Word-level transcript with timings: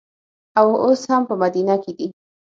او 0.59 0.67
اوس 0.83 1.01
هم 1.11 1.21
په 1.29 1.33
مدینه 1.41 1.75
کې 1.83 1.91
دي. 1.97 2.07